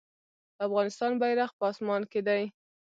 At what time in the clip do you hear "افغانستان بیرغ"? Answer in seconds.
0.67-1.49